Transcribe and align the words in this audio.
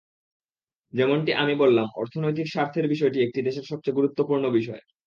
যেমনটি 0.93 1.31
আমি 1.35 1.53
বললাম, 1.55 1.87
অর্থনৈতিক 1.95 2.47
স্বার্থের 2.47 2.85
বিষয়টি 2.87 3.17
একটি 3.21 3.39
দেশের 3.41 3.65
সবচেয়ে 3.71 3.97
গুরুত্বপূর্ণ 3.97 4.45
বিষয়। 4.51 4.81